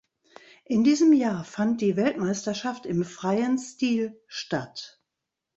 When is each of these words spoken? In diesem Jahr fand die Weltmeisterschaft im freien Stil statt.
In 0.65 0.83
diesem 0.83 1.13
Jahr 1.13 1.43
fand 1.43 1.79
die 1.79 1.95
Weltmeisterschaft 1.95 2.87
im 2.87 3.03
freien 3.05 3.59
Stil 3.59 4.19
statt. 4.25 4.99